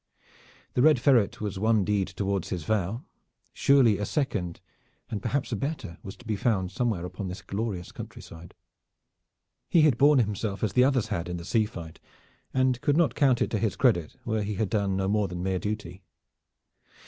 [0.73, 3.03] The Red Ferret was one deed toward his vow.
[3.53, 4.59] Surely a second,
[5.11, 8.55] and perhaps a better, was to be found somewhere upon this glorious countryside.
[9.69, 11.99] He had borne himself as the others had in the sea fight,
[12.51, 15.43] and could not count it to his credit where he had done no more than
[15.43, 16.01] mere duty.